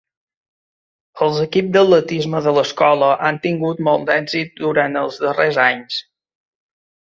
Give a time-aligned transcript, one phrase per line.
[1.25, 6.03] Els equips d'atletisme de l'escola han tingut molt d'èxit durant els darrers anys.